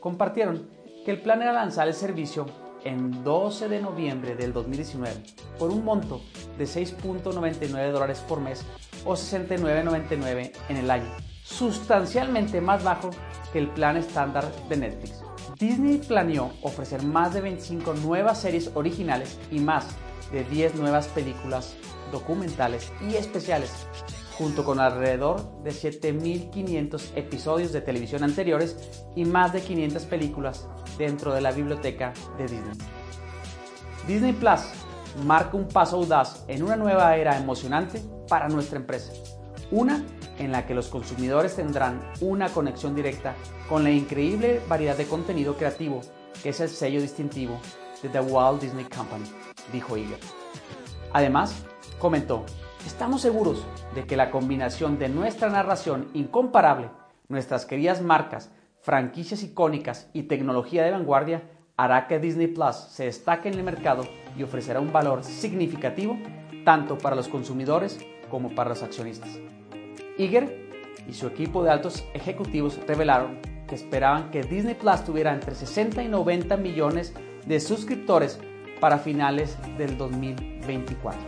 Compartieron 0.00 0.68
que 1.04 1.10
el 1.10 1.20
plan 1.20 1.42
era 1.42 1.52
lanzar 1.52 1.88
el 1.88 1.94
servicio 1.94 2.46
en 2.84 3.24
12 3.24 3.68
de 3.68 3.80
noviembre 3.80 4.34
del 4.36 4.52
2019 4.52 5.14
por 5.58 5.70
un 5.70 5.84
monto 5.84 6.20
de 6.58 6.64
6.99 6.64 7.90
dólares 7.90 8.24
por 8.28 8.40
mes 8.40 8.64
o 9.04 9.14
69.99 9.14 10.52
en 10.68 10.76
el 10.76 10.90
año, 10.90 11.10
sustancialmente 11.42 12.60
más 12.60 12.84
bajo 12.84 13.10
que 13.52 13.58
el 13.58 13.68
plan 13.68 13.96
estándar 13.96 14.50
de 14.68 14.76
Netflix. 14.76 15.22
Disney 15.58 15.98
planeó 15.98 16.52
ofrecer 16.62 17.02
más 17.02 17.34
de 17.34 17.40
25 17.40 17.94
nuevas 17.94 18.40
series 18.40 18.70
originales 18.74 19.38
y 19.50 19.60
más 19.60 19.86
de 20.32 20.44
10 20.44 20.76
nuevas 20.76 21.08
películas 21.08 21.76
documentales 22.10 22.92
y 23.08 23.14
especiales, 23.14 23.86
junto 24.36 24.64
con 24.64 24.80
alrededor 24.80 25.62
de 25.62 25.70
7.500 25.70 27.10
episodios 27.16 27.72
de 27.72 27.80
televisión 27.80 28.24
anteriores 28.24 29.04
y 29.14 29.24
más 29.24 29.52
de 29.52 29.60
500 29.60 30.04
películas 30.04 30.68
dentro 30.98 31.34
de 31.34 31.40
la 31.40 31.52
biblioteca 31.52 32.12
de 32.38 32.44
Disney. 32.44 32.78
Disney 34.06 34.32
Plus 34.32 34.60
marca 35.24 35.56
un 35.56 35.68
paso 35.68 35.96
audaz 35.96 36.44
en 36.48 36.62
una 36.62 36.76
nueva 36.76 37.16
era 37.16 37.36
emocionante 37.36 38.00
para 38.28 38.48
nuestra 38.48 38.78
empresa, 38.78 39.12
una 39.70 40.04
en 40.44 40.52
la 40.52 40.66
que 40.66 40.74
los 40.74 40.88
consumidores 40.88 41.56
tendrán 41.56 42.00
una 42.20 42.48
conexión 42.48 42.94
directa 42.94 43.34
con 43.68 43.84
la 43.84 43.90
increíble 43.90 44.60
variedad 44.68 44.96
de 44.96 45.06
contenido 45.06 45.56
creativo 45.56 46.00
que 46.42 46.48
es 46.50 46.60
el 46.60 46.68
sello 46.68 47.00
distintivo 47.00 47.60
de 48.02 48.08
The 48.08 48.20
Walt 48.20 48.60
Disney 48.60 48.84
Company, 48.84 49.24
dijo 49.72 49.96
Iger. 49.96 50.18
Además, 51.12 51.64
comentó, 51.98 52.44
estamos 52.84 53.20
seguros 53.20 53.64
de 53.94 54.04
que 54.04 54.16
la 54.16 54.30
combinación 54.30 54.98
de 54.98 55.08
nuestra 55.08 55.48
narración 55.48 56.08
incomparable, 56.14 56.90
nuestras 57.28 57.64
queridas 57.64 58.02
marcas, 58.02 58.50
franquicias 58.80 59.42
icónicas 59.44 60.08
y 60.12 60.24
tecnología 60.24 60.82
de 60.82 60.90
vanguardia 60.90 61.42
hará 61.76 62.08
que 62.08 62.18
Disney 62.18 62.48
Plus 62.48 62.76
se 62.76 63.04
destaque 63.04 63.48
en 63.48 63.54
el 63.54 63.62
mercado 63.62 64.04
y 64.36 64.42
ofrecerá 64.42 64.80
un 64.80 64.92
valor 64.92 65.22
significativo 65.22 66.18
tanto 66.64 66.98
para 66.98 67.16
los 67.16 67.28
consumidores 67.28 67.98
como 68.28 68.54
para 68.54 68.70
los 68.70 68.82
accionistas. 68.82 69.38
Iger 70.18 70.68
y 71.08 71.14
su 71.14 71.26
equipo 71.26 71.64
de 71.64 71.70
altos 71.70 72.04
ejecutivos 72.14 72.78
revelaron 72.86 73.38
que 73.66 73.74
esperaban 73.74 74.30
que 74.30 74.42
Disney 74.42 74.74
Plus 74.74 75.04
tuviera 75.04 75.32
entre 75.32 75.54
60 75.54 76.02
y 76.02 76.08
90 76.08 76.56
millones 76.58 77.14
de 77.46 77.60
suscriptores 77.60 78.38
para 78.80 78.98
finales 78.98 79.56
del 79.78 79.96
2024. 79.96 81.20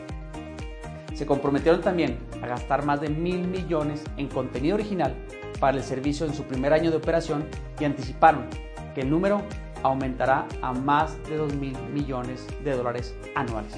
Se 1.14 1.26
comprometieron 1.26 1.80
también 1.80 2.18
a 2.42 2.46
gastar 2.46 2.84
más 2.84 3.00
de 3.00 3.08
mil 3.08 3.46
millones 3.46 4.02
en 4.16 4.28
contenido 4.28 4.74
original 4.74 5.14
para 5.60 5.76
el 5.76 5.82
servicio 5.82 6.26
en 6.26 6.34
su 6.34 6.42
primer 6.42 6.72
año 6.72 6.90
de 6.90 6.96
operación 6.96 7.46
y 7.78 7.84
anticiparon 7.84 8.46
que 8.94 9.02
el 9.02 9.10
número 9.10 9.42
aumentará 9.82 10.46
a 10.60 10.72
más 10.72 11.16
de 11.28 11.36
2 11.36 11.54
mil 11.54 11.76
millones 11.92 12.46
de 12.64 12.72
dólares 12.72 13.14
anuales. 13.34 13.74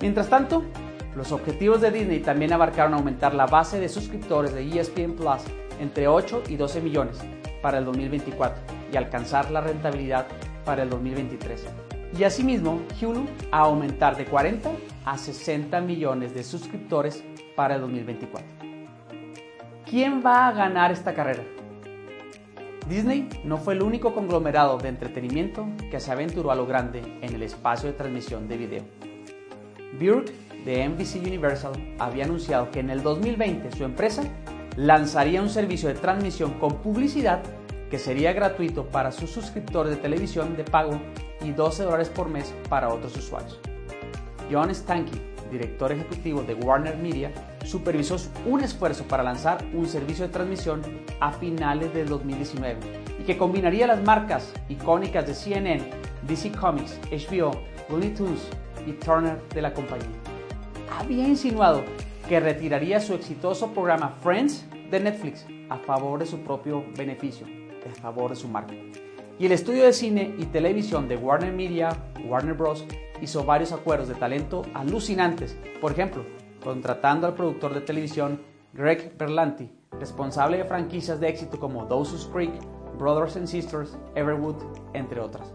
Mientras 0.00 0.28
tanto, 0.28 0.64
los 1.14 1.32
objetivos 1.32 1.80
de 1.80 1.90
Disney 1.90 2.20
también 2.20 2.52
abarcaron 2.52 2.94
aumentar 2.94 3.34
la 3.34 3.46
base 3.46 3.80
de 3.80 3.88
suscriptores 3.88 4.54
de 4.54 4.68
ESPN 4.68 5.14
Plus 5.14 5.42
entre 5.80 6.08
8 6.08 6.44
y 6.48 6.56
12 6.56 6.80
millones 6.80 7.18
para 7.62 7.78
el 7.78 7.84
2024 7.84 8.62
y 8.92 8.96
alcanzar 8.96 9.50
la 9.50 9.60
rentabilidad 9.60 10.26
para 10.64 10.82
el 10.82 10.90
2023. 10.90 11.66
Y 12.18 12.24
asimismo, 12.24 12.80
Hulu 13.00 13.26
a 13.50 13.60
aumentar 13.60 14.16
de 14.16 14.24
40 14.24 14.70
a 15.04 15.18
60 15.18 15.80
millones 15.80 16.34
de 16.34 16.42
suscriptores 16.42 17.22
para 17.54 17.74
el 17.74 17.80
2024. 17.82 18.46
¿Quién 19.88 20.22
va 20.24 20.48
a 20.48 20.52
ganar 20.52 20.90
esta 20.90 21.14
carrera? 21.14 21.42
Disney 22.88 23.28
no 23.44 23.58
fue 23.58 23.74
el 23.74 23.82
único 23.82 24.14
conglomerado 24.14 24.78
de 24.78 24.88
entretenimiento 24.88 25.66
que 25.90 26.00
se 26.00 26.10
aventuró 26.10 26.50
a 26.50 26.54
lo 26.54 26.66
grande 26.66 27.00
en 27.20 27.34
el 27.34 27.42
espacio 27.42 27.90
de 27.90 27.94
transmisión 27.94 28.48
de 28.48 28.56
video. 28.56 28.84
Burke 30.00 30.32
de 30.64 30.88
NBC 30.88 31.16
Universal 31.26 31.72
había 31.98 32.24
anunciado 32.24 32.70
que 32.70 32.80
en 32.80 32.90
el 32.90 33.02
2020 33.02 33.72
su 33.72 33.84
empresa 33.84 34.22
lanzaría 34.76 35.42
un 35.42 35.50
servicio 35.50 35.88
de 35.88 35.94
transmisión 35.94 36.52
con 36.54 36.76
publicidad 36.76 37.42
que 37.90 37.98
sería 37.98 38.32
gratuito 38.32 38.86
para 38.86 39.12
sus 39.12 39.30
suscriptores 39.30 39.94
de 39.94 40.00
televisión 40.00 40.56
de 40.56 40.64
pago 40.64 41.00
y 41.42 41.52
12 41.52 41.84
dólares 41.84 42.08
por 42.08 42.28
mes 42.28 42.52
para 42.68 42.88
otros 42.88 43.16
usuarios. 43.16 43.58
John 44.50 44.74
Stankey, 44.74 45.20
director 45.50 45.92
ejecutivo 45.92 46.42
de 46.42 46.54
Warner 46.54 46.96
Media, 46.96 47.32
supervisó 47.64 48.16
un 48.46 48.60
esfuerzo 48.60 49.04
para 49.04 49.22
lanzar 49.22 49.64
un 49.72 49.86
servicio 49.86 50.26
de 50.26 50.32
transmisión 50.32 50.82
a 51.20 51.32
finales 51.32 51.92
del 51.94 52.08
2019 52.08 52.76
y 53.20 53.24
que 53.24 53.38
combinaría 53.38 53.86
las 53.86 54.02
marcas 54.02 54.52
icónicas 54.68 55.26
de 55.26 55.34
CNN, 55.34 55.90
DC 56.26 56.52
Comics, 56.52 56.98
HBO, 57.10 57.50
Looney 57.88 58.10
Tunes 58.10 58.48
y 58.86 58.92
Turner 58.92 59.38
de 59.48 59.62
la 59.62 59.72
compañía 59.72 60.27
había 60.98 61.28
insinuado 61.28 61.84
que 62.28 62.40
retiraría 62.40 63.00
su 63.00 63.14
exitoso 63.14 63.72
programa 63.72 64.16
Friends 64.20 64.66
de 64.90 64.98
Netflix 64.98 65.46
a 65.70 65.78
favor 65.78 66.18
de 66.18 66.26
su 66.26 66.40
propio 66.40 66.84
beneficio, 66.96 67.46
a 67.88 67.94
favor 68.00 68.30
de 68.30 68.36
su 68.36 68.48
marca. 68.48 68.74
Y 69.38 69.46
el 69.46 69.52
estudio 69.52 69.84
de 69.84 69.92
cine 69.92 70.34
y 70.38 70.46
televisión 70.46 71.06
de 71.06 71.16
Warner 71.16 71.52
Media, 71.52 71.90
Warner 72.26 72.54
Bros., 72.54 72.84
hizo 73.22 73.44
varios 73.44 73.72
acuerdos 73.72 74.08
de 74.08 74.16
talento 74.16 74.62
alucinantes. 74.74 75.56
Por 75.80 75.92
ejemplo, 75.92 76.24
contratando 76.62 77.28
al 77.28 77.34
productor 77.34 77.74
de 77.74 77.80
televisión 77.80 78.40
Greg 78.72 79.16
Berlanti, 79.16 79.70
responsable 80.00 80.58
de 80.58 80.64
franquicias 80.64 81.20
de 81.20 81.28
éxito 81.28 81.60
como 81.60 81.86
Dawson's 81.86 82.28
Creek, 82.32 82.52
Brothers 82.98 83.36
and 83.36 83.46
Sisters, 83.46 83.96
Everwood, 84.16 84.56
entre 84.94 85.20
otras. 85.20 85.52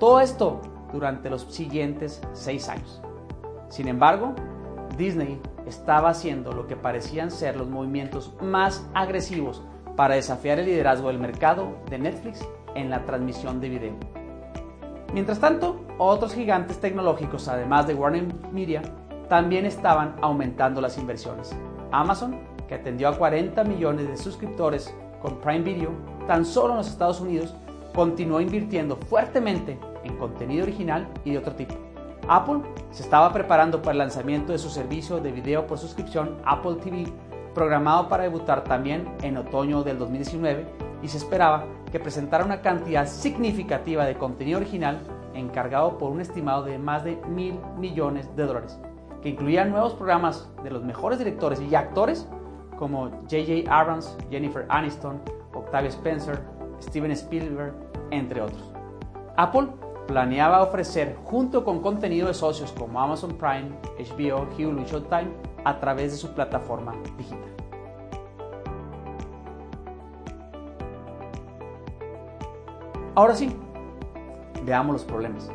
Todo 0.00 0.20
esto 0.20 0.62
durante 0.92 1.28
los 1.28 1.42
siguientes 1.42 2.22
seis 2.32 2.68
años. 2.70 3.02
Sin 3.68 3.88
embargo, 3.88 4.34
Disney 4.96 5.40
estaba 5.66 6.10
haciendo 6.10 6.52
lo 6.52 6.66
que 6.66 6.76
parecían 6.76 7.30
ser 7.30 7.56
los 7.56 7.68
movimientos 7.68 8.34
más 8.40 8.88
agresivos 8.94 9.62
para 9.96 10.14
desafiar 10.14 10.58
el 10.58 10.66
liderazgo 10.66 11.08
del 11.08 11.18
mercado 11.18 11.76
de 11.90 11.98
Netflix 11.98 12.46
en 12.74 12.90
la 12.90 13.04
transmisión 13.04 13.60
de 13.60 13.68
video. 13.68 13.94
Mientras 15.12 15.38
tanto, 15.38 15.84
otros 15.98 16.34
gigantes 16.34 16.80
tecnológicos, 16.80 17.48
además 17.48 17.86
de 17.86 17.94
Warner 17.94 18.26
Media, 18.50 18.82
también 19.28 19.66
estaban 19.66 20.16
aumentando 20.22 20.80
las 20.80 20.96
inversiones. 20.98 21.54
Amazon, 21.90 22.40
que 22.66 22.74
atendió 22.74 23.08
a 23.08 23.18
40 23.18 23.62
millones 23.64 24.08
de 24.08 24.16
suscriptores 24.16 24.94
con 25.20 25.38
Prime 25.40 25.60
Video, 25.60 25.90
tan 26.26 26.44
solo 26.44 26.72
en 26.72 26.78
los 26.78 26.88
Estados 26.88 27.20
Unidos, 27.20 27.54
continuó 27.94 28.40
invirtiendo 28.40 28.96
fuertemente 28.96 29.78
en 30.04 30.16
contenido 30.16 30.64
original 30.64 31.06
y 31.24 31.32
de 31.32 31.38
otro 31.38 31.54
tipo. 31.54 31.74
Apple 32.28 32.60
se 32.90 33.02
estaba 33.02 33.32
preparando 33.32 33.82
para 33.82 33.92
el 33.92 33.98
lanzamiento 33.98 34.52
de 34.52 34.58
su 34.58 34.70
servicio 34.70 35.20
de 35.20 35.32
video 35.32 35.66
por 35.66 35.78
suscripción 35.78 36.36
Apple 36.44 36.76
TV, 36.82 37.06
programado 37.54 38.08
para 38.08 38.24
debutar 38.24 38.64
también 38.64 39.12
en 39.22 39.36
otoño 39.36 39.82
del 39.82 39.98
2019 39.98 40.66
y 41.02 41.08
se 41.08 41.18
esperaba 41.18 41.64
que 41.90 42.00
presentara 42.00 42.44
una 42.44 42.62
cantidad 42.62 43.06
significativa 43.06 44.04
de 44.04 44.16
contenido 44.16 44.58
original 44.58 45.00
encargado 45.34 45.98
por 45.98 46.10
un 46.10 46.20
estimado 46.20 46.62
de 46.62 46.78
más 46.78 47.04
de 47.04 47.16
mil 47.28 47.58
millones 47.76 48.34
de 48.36 48.46
dólares, 48.46 48.78
que 49.22 49.30
incluía 49.30 49.64
nuevos 49.64 49.94
programas 49.94 50.48
de 50.62 50.70
los 50.70 50.84
mejores 50.84 51.18
directores 51.18 51.60
y 51.60 51.74
actores 51.74 52.28
como 52.78 53.10
J.J. 53.10 53.70
Abrams, 53.70 54.16
Jennifer 54.30 54.66
Aniston, 54.68 55.20
Octavia 55.54 55.90
Spencer, 55.90 56.40
Steven 56.80 57.12
Spielberg, 57.12 57.74
entre 58.10 58.40
otros. 58.40 58.72
Apple 59.36 59.68
planeaba 60.06 60.62
ofrecer 60.62 61.16
junto 61.24 61.64
con 61.64 61.80
contenido 61.80 62.28
de 62.28 62.34
socios 62.34 62.72
como 62.72 63.00
Amazon 63.00 63.36
Prime, 63.36 63.70
HBO, 63.98 64.48
Hulu 64.56 64.82
y 64.82 64.84
Showtime 64.84 65.30
a 65.64 65.78
través 65.78 66.12
de 66.12 66.18
su 66.18 66.32
plataforma 66.34 66.94
digital. 67.16 67.52
Ahora 73.14 73.34
sí, 73.34 73.54
veamos 74.64 74.94
los 74.94 75.04
problemas. 75.04 75.50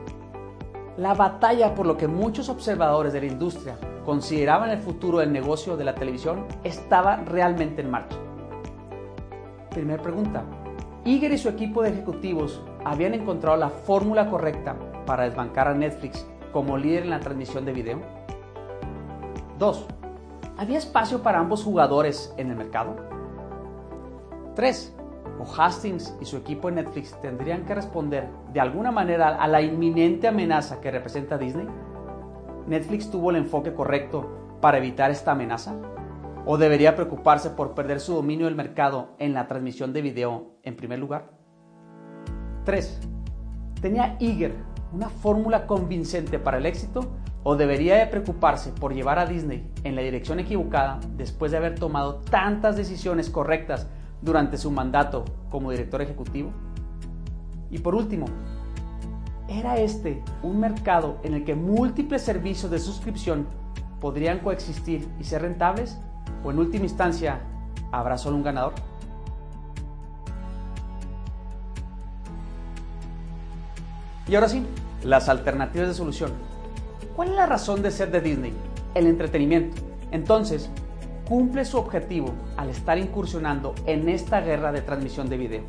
La 0.97 1.13
batalla 1.13 1.73
por 1.73 1.85
lo 1.85 1.97
que 1.97 2.07
muchos 2.07 2.49
observadores 2.49 3.13
de 3.13 3.21
la 3.21 3.27
industria 3.27 3.77
consideraban 4.05 4.69
el 4.69 4.79
futuro 4.79 5.19
del 5.19 5.31
negocio 5.31 5.75
de 5.75 5.83
la 5.83 5.95
televisión 5.95 6.45
estaba 6.63 7.17
realmente 7.17 7.81
en 7.81 7.91
marcha. 7.91 8.17
Primera 9.71 10.01
pregunta, 10.01 10.43
Iger 11.07 11.31
y 11.31 11.37
su 11.37 11.47
equipo 11.47 11.83
de 11.83 11.91
ejecutivos 11.91 12.61
habían 12.83 13.13
encontrado 13.13 13.55
la 13.55 13.69
fórmula 13.69 14.29
correcta 14.29 14.75
para 15.05 15.23
desbancar 15.23 15.69
a 15.69 15.73
Netflix 15.73 16.27
como 16.51 16.77
líder 16.77 17.03
en 17.03 17.11
la 17.11 17.21
transmisión 17.21 17.63
de 17.63 17.71
video. 17.71 18.01
2. 19.57 19.87
¿Había 20.57 20.77
espacio 20.77 21.23
para 21.23 21.39
ambos 21.39 21.63
jugadores 21.63 22.33
en 22.35 22.49
el 22.49 22.57
mercado? 22.57 22.97
3. 24.55 24.97
¿O 25.39 25.45
Hastings 25.45 26.13
y 26.19 26.25
su 26.25 26.35
equipo 26.35 26.67
de 26.67 26.83
Netflix 26.83 27.15
tendrían 27.21 27.63
que 27.63 27.73
responder 27.73 28.27
de 28.51 28.59
alguna 28.59 28.91
manera 28.91 29.37
a 29.41 29.47
la 29.47 29.61
inminente 29.61 30.27
amenaza 30.27 30.81
que 30.81 30.91
representa 30.91 31.37
Disney? 31.37 31.67
¿Netflix 32.67 33.09
tuvo 33.09 33.29
el 33.29 33.37
enfoque 33.37 33.73
correcto 33.73 34.57
para 34.59 34.77
evitar 34.77 35.09
esta 35.09 35.31
amenaza? 35.31 35.73
¿O 36.49 36.57
debería 36.57 36.95
preocuparse 36.95 37.49
por 37.49 37.75
perder 37.75 37.99
su 37.99 38.13
dominio 38.13 38.45
del 38.45 38.55
mercado 38.55 39.09
en 39.19 39.33
la 39.33 39.49
transmisión 39.49 39.91
de 39.91 40.01
video 40.01 40.53
en 40.63 40.77
primer 40.77 40.97
lugar? 40.97 41.29
3. 42.63 43.01
¿Tenía 43.81 44.15
Iger 44.19 44.55
una 44.93 45.09
fórmula 45.09 45.67
convincente 45.67 46.39
para 46.39 46.57
el 46.57 46.65
éxito 46.65 47.17
o 47.43 47.57
debería 47.57 47.97
de 47.97 48.07
preocuparse 48.07 48.71
por 48.71 48.93
llevar 48.93 49.19
a 49.19 49.25
Disney 49.25 49.69
en 49.83 49.97
la 49.97 50.01
dirección 50.01 50.39
equivocada 50.39 51.01
después 51.17 51.51
de 51.51 51.57
haber 51.57 51.75
tomado 51.75 52.21
tantas 52.31 52.77
decisiones 52.77 53.29
correctas 53.29 53.89
durante 54.21 54.57
su 54.57 54.71
mandato 54.71 55.25
como 55.49 55.71
director 55.71 56.01
ejecutivo? 56.01 56.51
Y 57.69 57.79
por 57.79 57.93
último, 57.93 58.25
¿era 59.49 59.75
este 59.79 60.23
un 60.43 60.61
mercado 60.61 61.17
en 61.23 61.33
el 61.33 61.43
que 61.43 61.55
múltiples 61.55 62.21
servicios 62.21 62.71
de 62.71 62.79
suscripción 62.79 63.47
podrían 63.99 64.39
coexistir 64.39 65.09
y 65.19 65.25
ser 65.25 65.41
rentables? 65.41 65.99
¿O 66.43 66.51
en 66.51 66.60
última 66.60 66.86
instancia 66.86 67.39
habrá 67.91 68.17
solo 68.17 68.38
un 68.38 68.43
ganador? 68.43 68.74
Y 74.27 74.36
ahora 74.36 74.50
sí, 74.50 74.65
las 75.03 75.29
alternativas 75.29 75.88
de 75.88 75.93
solución. 75.93 76.31
¿Cuál 77.15 77.29
es 77.29 77.36
la 77.36 77.46
razón 77.46 77.81
de 77.81 77.91
ser 77.91 78.12
de 78.12 78.22
Disney? 78.22 78.53
El 78.93 79.07
entretenimiento. 79.07 79.81
Entonces, 80.12 80.69
cumple 81.27 81.65
su 81.65 81.77
objetivo 81.77 82.34
al 82.57 82.69
estar 82.69 82.98
incursionando 82.98 83.74
en 83.86 84.10
esta 84.10 84.41
guerra 84.41 84.72
de 84.72 84.81
transmisión 84.81 85.29
de 85.29 85.38
video. 85.38 85.62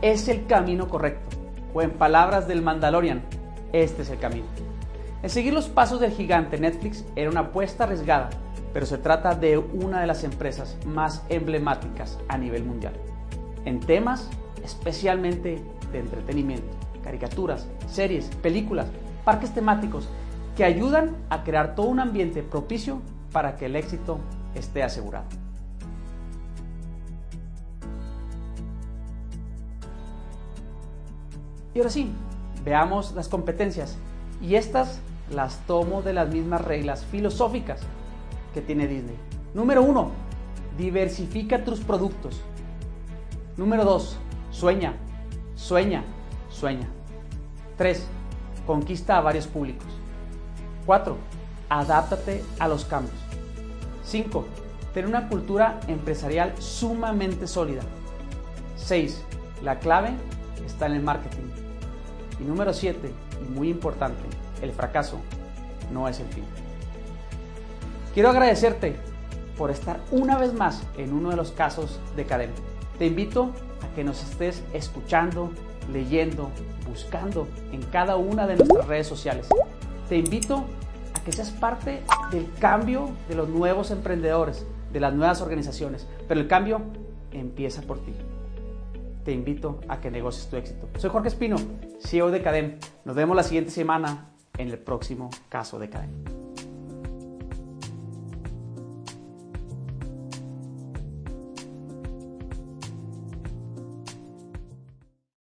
Es 0.00 0.28
el 0.28 0.46
camino 0.46 0.88
correcto. 0.88 1.36
O 1.74 1.82
en 1.82 1.92
palabras 1.92 2.46
del 2.46 2.62
Mandalorian, 2.62 3.22
este 3.72 4.02
es 4.02 4.10
el 4.10 4.18
camino. 4.18 4.46
El 5.22 5.30
seguir 5.30 5.54
los 5.54 5.68
pasos 5.68 6.00
del 6.00 6.10
gigante 6.10 6.58
Netflix 6.58 7.04
era 7.14 7.30
una 7.30 7.40
apuesta 7.40 7.84
arriesgada, 7.84 8.30
pero 8.72 8.86
se 8.86 8.98
trata 8.98 9.36
de 9.36 9.56
una 9.56 10.00
de 10.00 10.08
las 10.08 10.24
empresas 10.24 10.76
más 10.84 11.22
emblemáticas 11.28 12.18
a 12.28 12.36
nivel 12.36 12.64
mundial. 12.64 12.94
En 13.64 13.78
temas 13.78 14.28
especialmente 14.64 15.62
de 15.92 15.98
entretenimiento 15.98 16.82
caricaturas, 17.02 17.66
series, 17.88 18.26
películas, 18.42 18.86
parques 19.24 19.52
temáticos 19.52 20.08
que 20.56 20.64
ayudan 20.64 21.16
a 21.30 21.42
crear 21.44 21.74
todo 21.74 21.86
un 21.86 22.00
ambiente 22.00 22.42
propicio 22.42 23.00
para 23.32 23.56
que 23.56 23.66
el 23.66 23.76
éxito 23.76 24.18
esté 24.54 24.82
asegurado. 24.82 25.26
Y 31.74 31.78
ahora 31.78 31.90
sí, 31.90 32.12
veamos 32.64 33.12
las 33.14 33.28
competencias. 33.28 33.96
Y 34.42 34.56
estas 34.56 35.00
las 35.30 35.58
tomo 35.66 36.02
de 36.02 36.12
las 36.12 36.28
mismas 36.28 36.62
reglas 36.62 37.04
filosóficas 37.04 37.80
que 38.54 38.60
tiene 38.60 38.86
Disney. 38.86 39.16
Número 39.54 39.82
uno, 39.82 40.10
diversifica 40.76 41.64
tus 41.64 41.80
productos. 41.80 42.40
Número 43.56 43.84
dos, 43.84 44.18
sueña, 44.50 44.94
sueña, 45.54 46.04
sueña. 46.48 46.88
3. 47.76 48.06
Conquista 48.66 49.18
a 49.18 49.20
varios 49.20 49.46
públicos. 49.46 49.86
4. 50.86 51.16
Adáptate 51.68 52.44
a 52.58 52.68
los 52.68 52.84
cambios. 52.84 53.16
5. 54.04 54.44
Ten 54.94 55.06
una 55.06 55.28
cultura 55.28 55.80
empresarial 55.88 56.54
sumamente 56.60 57.46
sólida. 57.46 57.82
6. 58.76 59.24
La 59.62 59.78
clave 59.78 60.10
está 60.66 60.86
en 60.86 60.92
el 60.92 61.02
marketing. 61.02 61.48
Y 62.40 62.44
número 62.44 62.72
7, 62.72 63.12
y 63.40 63.50
muy 63.50 63.68
importante, 63.68 64.22
el 64.62 64.72
fracaso 64.72 65.18
no 65.92 66.08
es 66.08 66.20
el 66.20 66.26
fin. 66.28 66.44
Quiero 68.14 68.30
agradecerte 68.30 68.96
por 69.56 69.70
estar 69.70 70.00
una 70.10 70.38
vez 70.38 70.54
más 70.54 70.82
en 70.96 71.12
uno 71.12 71.30
de 71.30 71.36
los 71.36 71.52
casos 71.52 72.00
de 72.16 72.24
Cadena. 72.24 72.52
Te 72.98 73.06
invito 73.06 73.50
a 73.82 73.94
que 73.94 74.04
nos 74.04 74.22
estés 74.22 74.62
escuchando, 74.72 75.50
leyendo, 75.92 76.50
buscando 76.88 77.48
en 77.72 77.82
cada 77.82 78.16
una 78.16 78.46
de 78.46 78.56
nuestras 78.56 78.86
redes 78.86 79.06
sociales. 79.06 79.48
Te 80.08 80.16
invito 80.16 80.64
a 81.14 81.20
que 81.24 81.32
seas 81.32 81.50
parte 81.50 82.02
del 82.30 82.50
cambio 82.58 83.10
de 83.28 83.34
los 83.34 83.48
nuevos 83.48 83.90
emprendedores, 83.90 84.66
de 84.92 85.00
las 85.00 85.14
nuevas 85.14 85.40
organizaciones, 85.40 86.06
pero 86.28 86.40
el 86.40 86.48
cambio 86.48 86.82
empieza 87.32 87.82
por 87.82 87.98
ti. 88.00 88.12
Te 89.24 89.32
invito 89.32 89.80
a 89.88 90.00
que 90.00 90.10
negocies 90.10 90.48
tu 90.48 90.56
éxito. 90.56 90.88
Soy 90.98 91.10
Jorge 91.10 91.28
Espino, 91.28 91.56
CEO 92.00 92.30
de 92.30 92.42
Cadem. 92.42 92.78
Nos 93.04 93.14
vemos 93.14 93.36
la 93.36 93.44
siguiente 93.44 93.70
semana 93.70 94.31
en 94.58 94.68
el 94.68 94.78
próximo 94.78 95.30
caso 95.48 95.78
de 95.78 95.88
Cadem. 95.88 96.41